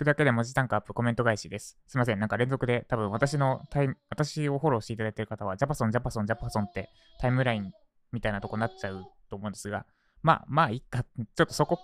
[0.00, 1.78] くだけで文字単価アップコメント返しです。
[1.86, 2.18] すいません。
[2.18, 6.88] なんか連続で多分私のタイム、私をフォローしていただいている方は、ジャパソン、ジャパソン、ジャパソンって
[7.20, 7.70] タイムライン
[8.10, 9.84] みたいなとこになっちゃうと思うんですが、
[10.22, 11.04] まあ、まあ、いっか。
[11.04, 11.78] ちょっとそこ、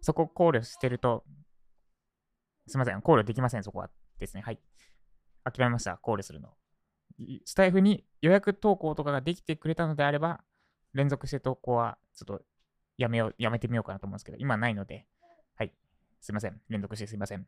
[0.00, 1.24] そこ考慮してると、
[2.68, 3.02] すいません。
[3.02, 3.90] 考慮できません、そこは
[4.20, 4.42] ですね。
[4.42, 4.60] はい。
[5.42, 5.96] 諦めました。
[5.96, 6.50] 考慮するの。
[7.44, 10.44] スタイフに予約投稿とかができてくれたのであれば、
[10.92, 12.44] 連続して投稿はちょっと
[12.96, 15.08] やめよう、やめてみようかなと思うんですけど、今ないので、
[16.24, 16.58] すいません。
[16.70, 17.46] 連続してすいません。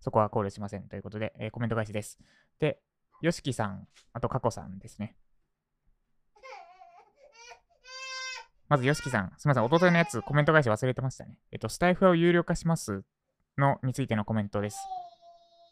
[0.00, 0.86] そこは考慮しません。
[0.86, 2.18] ということで、えーコメント返しです。
[2.60, 2.78] で、
[3.22, 5.16] よしきさん、あとかこさんですね。
[8.68, 11.38] まず、よしきさん、すみません、おとといのやつ、コメント返し忘れてましたね。
[11.50, 13.02] えっと、スタイフを有料化します
[13.56, 14.76] のについてのコメントです。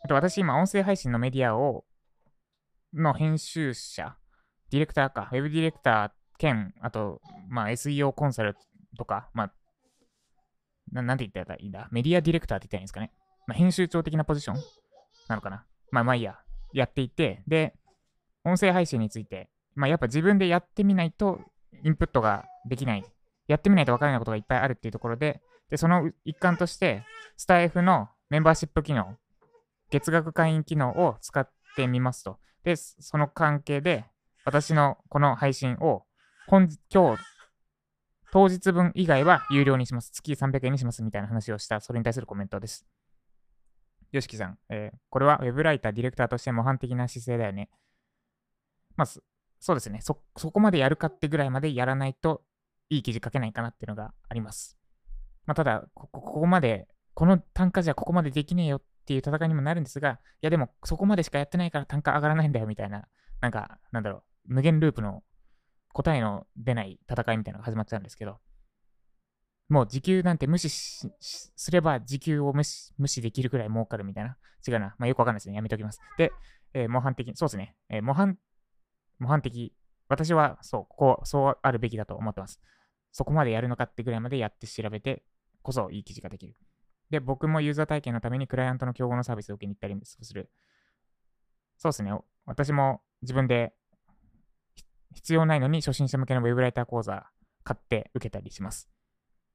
[0.02, 1.84] えっと、私、今、音声配信のメディアを、
[2.94, 4.16] の編集者、
[4.70, 8.56] ディレクターか、ウェブディレクター兼、あと、まあ、SEO コンサル
[8.96, 9.52] とか、まあ、
[10.92, 11.88] ななんて言ったらいいんだ？
[11.90, 13.12] メディアディレクターって言ったらいいんですかね？
[13.46, 14.56] まあ、編集長的なポジション？
[15.28, 15.64] なのかな？
[15.90, 16.38] まあ、まあいいや。
[16.72, 17.74] やっていて、で、
[18.44, 21.40] 音声配信について、まあ、やっぱ自分でやってみないと、
[21.82, 23.04] インプットができない。
[23.46, 27.04] やってみないと分からないことがいっぱいあるっていうところで、で、その一環として、
[27.36, 29.16] スタイフのメンバーシップ機能、
[29.90, 32.38] 月額会員機能を使ってみますと。
[32.64, 34.04] で、その関係で、
[34.44, 36.02] 私のこの配信を、
[36.48, 37.22] 今日、
[38.36, 40.10] 当日分以外は有料にします。
[40.12, 42.84] 月300円にしますみたいな話をした、それに対するコメントです。
[44.12, 47.70] よしきさん、えーこれはウェブライター、ディレクターとして模範的な姿勢だよね。
[48.94, 50.20] まあ、そうですねそ。
[50.36, 52.42] そこまでやるかってぐらいまでやらないと
[52.90, 54.76] いい記事書けないかなっていうのがあります。
[55.46, 63.08] まあ、ただ、こここまで、この単価じゃここまでできねえよっていう戦いにもなるんですが、いやでもそこまでしかやってないから単価上がらないんだよみたいな、
[63.40, 65.22] なんか、なんだろう、無限ループの
[65.96, 68.36] 答えの出ない戦いみたいなのが始まっちゃうんですけど、
[69.70, 71.10] もう時給なんて無視す
[71.70, 74.36] れば時給を無視無視できるくらい儲かるみたいな。
[74.68, 74.94] 違うな。
[74.98, 75.54] まあよくわかんないですね。
[75.54, 76.00] やめておきます。
[76.18, 76.32] で、
[76.74, 77.74] えー模範的、そうですね。
[77.88, 78.36] えー模範、
[79.18, 79.72] 模範的。
[80.08, 82.60] 私はそう、こう、そうあるべきだと思ってます。
[83.10, 85.24] そこまでやるのかってぐらいまでやって調べて
[85.62, 86.54] こそいい記事ができる。
[87.08, 90.50] で、僕もユーザー体験のためにクライアントの競合のサービスを受けに行ったりする。
[91.78, 92.12] そうですね。
[92.44, 93.72] 私も自分で
[95.16, 97.26] 必要ないのに初心者向けのウェブライター講座
[97.64, 98.88] 買って受けたりします。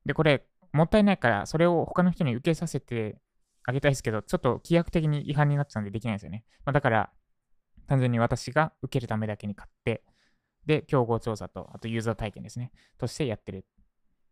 [0.06, 3.22] で、これ、もったいないから、それを他の人に受けさせて
[3.64, 6.44] あげたいですけど、ちょっと規約的に違反になっちゃうんでできないですよね。
[6.66, 7.12] まあ、だから、
[7.88, 10.04] 単純に私が受けるためだけに買って、
[10.66, 13.66] で、競合調査と、あとユーザー体験ですね、としてやってる。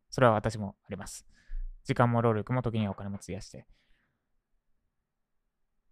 [0.10, 1.28] それは私もあります。
[1.84, 3.66] 時間も労力も時にはお金も費やして。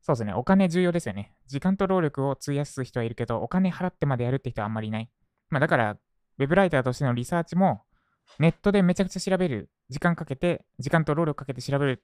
[0.01, 1.33] そうですね、お金重要ですよね。
[1.47, 5.09] 時間と労力を費やす人はいるけど、お金払ってまでやるって人はあんまりいない。
[5.49, 5.97] まあだから、
[6.39, 7.83] ウェブライターとしてのリサーチも、
[8.39, 12.03] ネットでめちゃくちゃ調べる、時間かけて、時間と労力かけて調べる、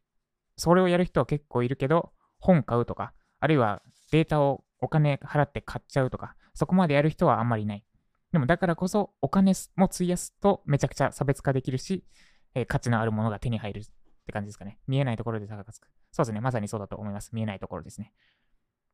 [0.57, 7.83] それをやる人は結構いるけど、本買うとか、あるいはデータをお金払って買っちゃうとか、そこまでやる人はあんまりない。
[8.31, 12.03] でもだからこそ、お金も費やすとめちゃくちゃ差別化できるし、
[12.55, 13.83] えー価値のあるものが手に入るっ
[14.25, 14.79] て感じですかね。
[14.87, 15.87] 見えないところで差がつく。
[16.11, 16.41] そうですね。
[16.41, 17.31] まさにそうだと思います。
[17.33, 18.13] 見えないところですね。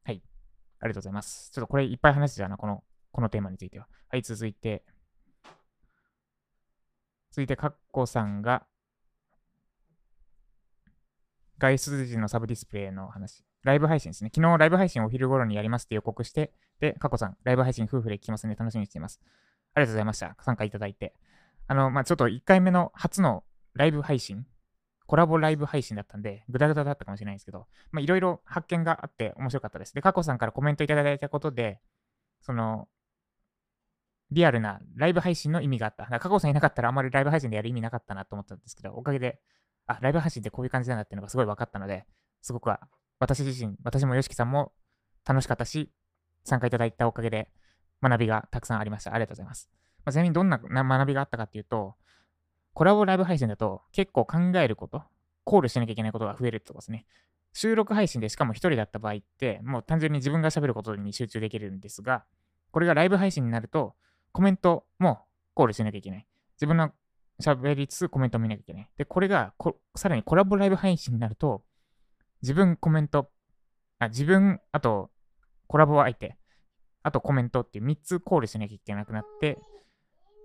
[0.04, 0.22] はい。
[0.80, 1.52] ありがとうございます。
[1.52, 3.88] ちょっとこれいっぱい話してたな、この、このテーマについては。
[4.10, 4.84] はい、続いて。
[7.32, 8.66] 続いて、カッコさんが、
[11.58, 13.44] 外出時のサブディスプレイの話。
[13.64, 14.32] ライブ配信ですね。
[14.34, 18.56] 昨日ライブ配信お昼頃にやりますって予告して、で、カッコさん、ライブ配信夫婦で聞きますね。
[18.56, 19.20] 楽しみにしています。
[19.74, 20.36] ありがとうございました。
[20.42, 21.14] 参加いただいて。
[21.68, 23.44] あの、まあ、ちょっと1回目の初の
[23.74, 24.46] ライブ配信、
[25.06, 29.94] コラボライブ配信だったんで、ぐだぐだだったかもしれないんですけど、まあ、いろいろ発見があって面白かったです。
[29.94, 31.80] で、カッコさんからコメントいただいたことで、
[32.42, 32.88] その、
[34.32, 36.06] リアルなライブ配信の意味があった。
[36.06, 39.40] だ加藤さんいなかったらあんまりライブ配信でやる意味なかったなと思ったんですけど、おかげで、
[39.88, 42.06] あ、ライブ配信ってこういう感じなんだっていうのがすごい分かったので、
[42.42, 42.80] すごくは
[43.20, 44.72] 私自身、私も YOSHIKI さんも
[45.26, 45.92] 楽しかったし、
[46.44, 47.52] 参加いただいたおかげで
[48.02, 49.14] 学びがたくさんありました。
[49.14, 49.70] ありがとうございます。
[50.06, 51.96] まあ、ちなみにどんな学びがあったかっていうと、
[52.74, 55.04] コラボライブ配信だと結構考えること、
[55.44, 57.06] 考慮しなきゃいけないことが増えるってことですね。
[57.54, 62.24] 収録配信でしかも一人だった場合って、もう単純に自分が喋ることに集中できるんですが、
[62.72, 63.96] これがライブ配信になると、
[64.32, 65.20] コメントも
[65.54, 66.28] 考慮しなきゃいけない。
[66.56, 66.92] 自分の
[67.42, 68.90] 喋りつつコメントを見なきゃいけない。
[68.98, 69.54] で、これが
[69.96, 71.64] さらにコラボライブ配信になると、
[72.42, 73.30] 自分コメント、
[74.00, 75.10] あ自分、あと
[75.68, 76.38] コラボ相手、
[77.04, 79.58] あとコメントっていう3つ考慮しなきゃいけなくなって、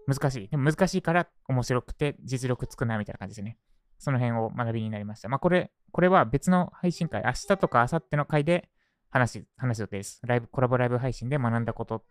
[0.07, 0.49] 難しい。
[0.49, 3.59] でも難しいから面白くて実力つくなみたいな感じですね。
[3.99, 5.29] その辺を学びになりました。
[5.29, 8.69] まあこれ、これは別の配信会、明日とか明後日の回で
[9.11, 10.21] 話、話す予定です。
[10.25, 12.05] ライブ、コラボライブ配信で学んだこと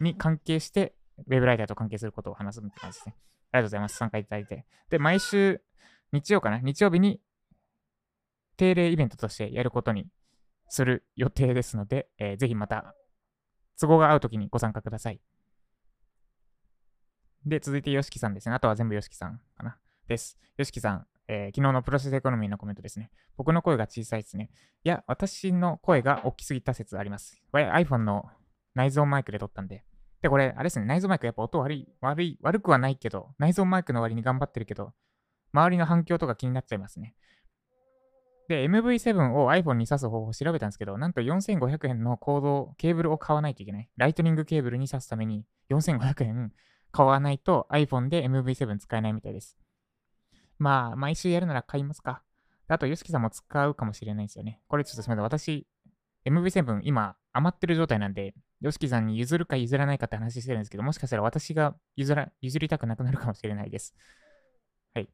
[0.00, 0.94] に関係して、
[1.26, 3.14] ウェブライターと関係することを話すって感じですね。
[3.52, 3.96] ありがとうございます。
[3.96, 4.66] 参加いただいて。
[4.90, 5.60] で、毎週
[6.12, 7.20] 日曜かな日曜日に
[8.56, 10.06] 定例イベントとしてやることに
[10.68, 12.94] する予定ですので、えー、ぜひまた
[13.80, 15.20] 都合が合うときにご参加ください。
[17.46, 18.54] で、続いて YOSHIKI さんですね。
[18.54, 19.78] あとは全部 YOSHIKI さんかな。
[20.08, 20.38] です。
[20.58, 23.10] YOSHIKI さん、えー、昨日のプロセスエコノミーのコメントですね。
[23.36, 24.50] 僕の声が小さいですね。
[24.84, 27.40] いや、私の声が大きすぎた説あります。
[27.52, 28.24] これ iPhone の
[28.74, 29.84] 内蔵マイクで撮ったんで。
[30.22, 34.92] で、これ、あれですね、内蔵マイクやっぱ音悪い、悪い、悪くはないけど、内蔵マイクの割に頑張ってるけど、
[35.52, 37.14] 周りの反響とか気になっちゃいますね。
[38.48, 43.88] で、MV7 を iPhone に挿す方法を調べたんですけど、なんと4500円のコード、ケーブルを買わないといけない。
[43.96, 46.52] ライトニングケーブルに挿すために4500円
[46.90, 49.58] 買わないと iPhone で MV7 使えないみたいです。
[50.58, 52.22] まあ、毎週やるなら買いますか。
[52.66, 54.60] あと、ヨシキさんも使うかもしれないですよね。
[54.68, 55.40] これちょっとすみません。
[55.40, 55.66] 私、
[56.26, 63.94] MV7 今余ってる状態なんで、ヨシキさんに譲るか譲らないかって話してるんですけど、もしかしたら私が譲ら譲りたくなくなるかもしれないです。
[64.94, 65.08] はい。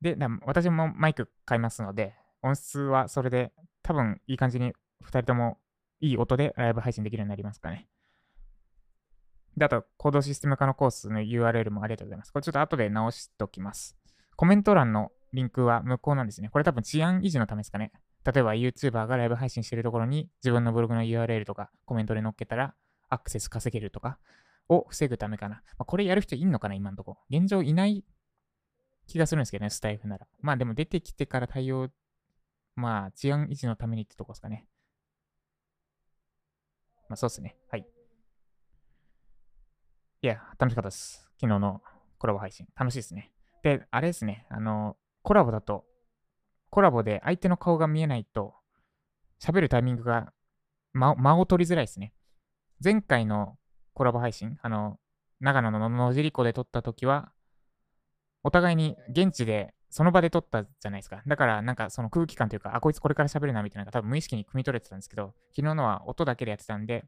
[0.00, 0.16] で、
[0.46, 3.52] 私もマイク買いますので、音質はそれで
[3.82, 4.72] 多分いい感じに
[5.04, 5.58] 2人とも
[6.00, 7.88] いい音でライブ配信できるようになりますかね。
[9.56, 12.32] で、あと、コードシステム化のコースの URL もありがとうございます。
[12.32, 13.96] これちょっと後で直しておきます。
[14.36, 16.48] コメント欄のリンクは無効なんですね。
[16.48, 17.92] これ多分治安維持のためですかね。
[18.24, 22.74] 例えば YouTuber がライブ配信してるところに自分のブログの URL とかコメントで載っけたら
[23.10, 24.18] アクセス稼げるとか
[24.68, 25.56] を防ぐためかな。
[25.56, 27.18] まあ、これやる人いんのかな今んとこ。
[27.30, 28.04] 現状いない
[29.06, 30.26] 気がするんですけどね、スタイフなら。
[30.40, 31.90] まあでも出てきてから対応、
[32.74, 34.66] まあ治安維持のためにってとこですかね。
[37.08, 37.56] まあそうっすね。
[37.70, 37.86] はい。
[40.22, 41.30] いや、楽しかったです。
[41.38, 41.82] 昨日の
[42.18, 42.66] コラボ配信。
[42.74, 43.30] 楽しいですね。
[43.62, 44.46] で、あれですね。
[44.48, 45.84] あの、コラボだと、
[46.74, 48.52] コラボで相手の顔が見えないと、
[49.40, 50.32] 喋るタイミングが
[50.92, 52.12] 間間を取りづらいですね。
[52.82, 53.56] 前回の
[53.92, 54.98] コラボ配信、あの、
[55.38, 57.30] 長野の野尻湖で撮った時は、
[58.42, 61.22] お互いに現地でその場で撮ったじゃないですか。
[61.28, 67.04] だからなんかその空気感というか、あ、こいつこれから喋るなみたいなのが多分無意識に汲み取れてたんですけど、昨日のは音だけでやってたんで、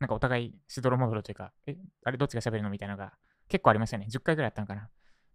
[0.00, 3.12] なんかお互いしどろもどろというか、え、あれどっちが喋るのみたいなのが
[3.48, 4.06] 結構ありましたね。
[4.10, 4.88] 10回ぐらいあったのかな。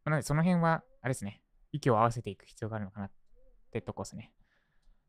[0.05, 3.11] なのでその辺は、あれですね、息を合わせていく必要があるのかな
[3.71, 4.33] ってとこですね。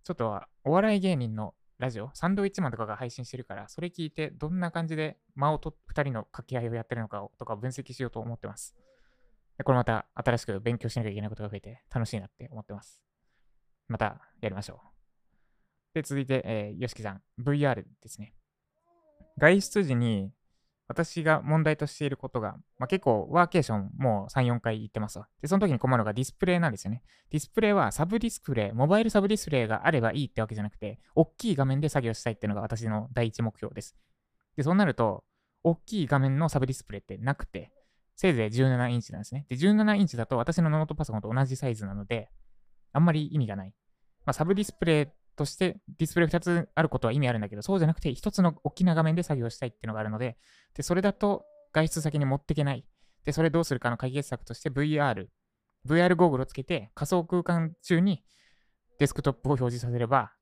[0.05, 8.77] ちょっとはお笑い芸人のラジオ、サンドウィッチマンとかが配信してるから、それ聞いてどんな感じで間をと2人の掛け合いをやってるのかとか分析しようと思ってます。
[9.65, 13.01] これまた新しく勉強しなきゃいけないことが増えて楽しいなって思ってます。
[13.89, 15.95] またやりましょう。
[15.95, 18.35] で、続いて、えー、よしきさん、VR ですね。
[19.39, 20.33] 外出時に
[20.89, 25.29] 私が問題としていることが、まあ、結構ワーケーションもう3、4回行ってますわ。
[25.41, 27.03] で、その時に困るのがディスプレイなんですよね。
[27.31, 33.97] ディスプレイはサブディスプレイ、モバイルサブディスプレイがあればいいってわけじゃなくて、大きい画面で作業したいっていうのが私の第一目標です。
[34.57, 35.25] で、そうなると、
[35.65, 37.73] 大きい画面のサブディスプレイってなくて、
[38.17, 39.47] せいぜい17インチなんですね。
[39.49, 42.29] で、17インチだと私のノートパソコンと同じサイズなので、
[42.93, 43.73] あんまり意味がない。
[44.25, 45.07] まあ、サブディスプレイ
[45.37, 50.37] としてディスプレイ2つあることは意味あるんだけど、そうじゃなくて1つの大きな画面で作業したいっていうのがあるので、
[50.75, 52.87] で、それだと外出先に持っていけない。
[53.25, 55.29] で、それどうするかの解決策として VR、
[55.87, 58.25] VR ゴーグルをつけて仮想空間中に
[58.99, 60.33] デスクトップを表示させれば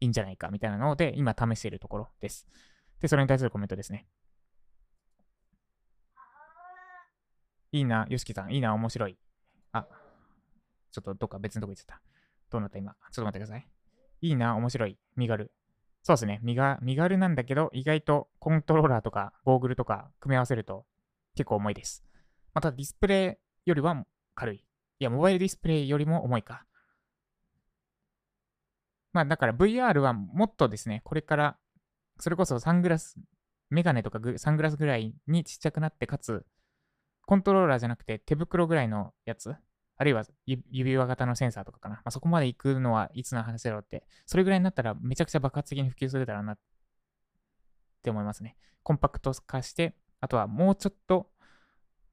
[0.00, 2.48] いいんじゃないかみたいなので、今試しているところです。
[3.00, 4.08] で、それに対するコメントですね。
[7.72, 9.16] いいな、よしきさん、いいな、面白い。
[9.72, 9.86] あ、
[10.90, 12.02] ちょっとどっか別のとこ行っちゃった。
[12.50, 12.92] どうなった今？
[12.92, 13.79] ちょっと待ってください。
[14.20, 14.98] いいな、面白い。
[15.16, 15.52] 身軽。
[16.02, 16.40] そうですね。
[16.42, 20.86] 身が、身軽なんだけど、意外とコントローラーとかゴーグルとか組み合わせると
[21.34, 22.04] 結構重いです。
[22.54, 24.04] またディスプレイよりは
[24.34, 24.56] 軽い。
[24.56, 24.62] い
[24.98, 26.64] や、モバイルディスプレイよりも重いか。
[29.12, 31.58] まあだから VR はもっとですね、これから
[32.18, 33.16] それこそサングラス、
[33.70, 36.44] メガネとかサングラスぐらいにちっちゃくなって、かつ、
[37.26, 39.54] コントローラーじゃなくて手袋ぐらいのやつ
[40.00, 41.96] あるいは指輪型のセンサーとかかな。
[41.96, 46.58] まあ、そこまで行くのはいつの話だろうって、それぐらいになったらめちゃくちゃ爆発的に普及するだろうなっ
[48.02, 48.56] て思いますね。
[48.82, 51.28] コンパクト化して、あとはもうちょっと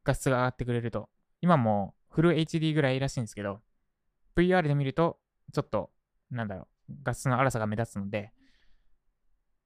[0.03, 1.07] 画質が上がってくれると、
[1.39, 3.61] 今もフル HD ぐらいらしいんですけど、
[4.35, 5.17] VR で見ると、
[5.53, 5.89] ちょっと、
[6.29, 8.33] なんだろう、画質の荒さが目立つので、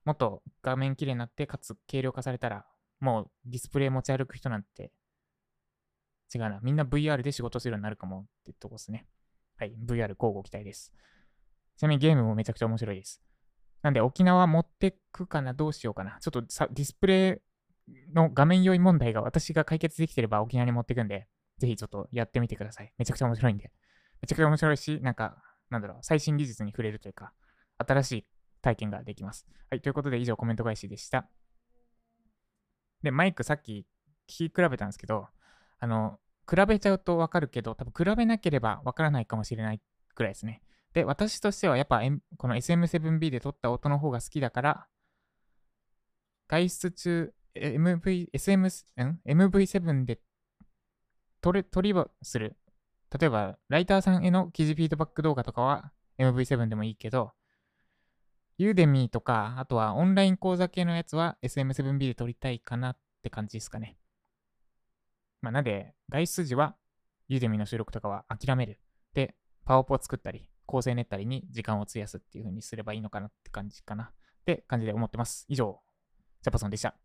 [0.05, 2.67] もっと画面綺麗になって、かつ軽量化されたら、
[2.99, 4.91] もうディスプレイ持ち歩く人なんて
[6.33, 6.59] 違うな。
[6.61, 9.05] みんな VR で仕事するようになるかもってとこですね。
[9.57, 9.75] はい。
[9.85, 10.93] VR 交互期待です。
[11.77, 13.21] ちなみにゲームもめちゃくちゃ面白いです。
[13.81, 15.53] なんで沖縄持ってくかな？
[15.53, 16.17] どうしようかな？
[16.21, 17.41] ちょっとさディスプレ
[17.87, 22.93] イの画面用意問題が私が解決できてれば沖縄に持ってくんで、ぜひちょっとやってみてください。
[22.97, 23.71] めちゃくちゃ面白いんで。
[24.21, 25.37] めちゃくちゃ面白いし、なんか、
[25.69, 27.33] なんだろう、最新技術に触れるというか、
[27.79, 28.25] 新しい
[28.61, 29.47] 体験ができます。
[29.71, 29.81] はい。
[29.81, 31.27] ということで以上コメント返しでした。
[33.01, 33.87] で、マイクさっき
[34.29, 35.27] 聞き比べたんですけど、
[35.81, 36.19] あの、
[36.49, 39.81] 比べちゃうとわかるけど、多分比べなければわからないかもしれない
[40.13, 40.61] くらいですね。
[40.93, 44.87] で、私としてはやっぱ、M、この SM7B で撮った音の方が好きだから、
[46.47, 48.69] 外出中、MV、SM、ん
[49.25, 50.19] ?MV7 で
[51.41, 52.55] 撮れ、撮りはする。
[53.19, 57.31] 例えば、ライターさんへの記事フィードバック動画とかは MV7 でもいいけど、
[58.57, 63.97] ユーデミーとか、あとはオンライン講座系のやつは SM7B で撮りたいかなって感じですかね。
[65.41, 66.75] まあ、なんで、外出時は
[67.27, 68.79] ユーデミの収録とかは諦める？
[69.13, 74.05] で、パワポを作ったり、構成練ったりに時間を費やすっていう風にすればいいのかなって感じかな。
[74.05, 74.07] っ
[74.45, 75.45] て感じで思ってます。
[75.49, 75.79] 以上、
[76.41, 76.95] ジャパソンでした。